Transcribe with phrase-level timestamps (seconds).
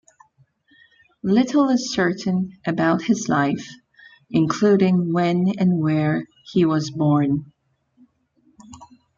[1.21, 3.69] Little is certain about his life,
[4.31, 7.53] including when and where he was born.